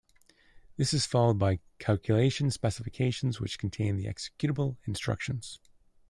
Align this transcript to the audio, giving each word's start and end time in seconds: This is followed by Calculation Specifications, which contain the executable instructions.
This 0.77 0.95
is 0.95 1.05
followed 1.05 1.37
by 1.37 1.59
Calculation 1.77 2.49
Specifications, 2.49 3.39
which 3.39 3.59
contain 3.59 3.97
the 3.97 4.05
executable 4.07 4.77
instructions. 4.87 5.59